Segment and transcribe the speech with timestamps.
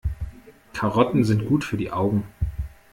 [0.73, 2.23] Karotten sind gut für die Augen.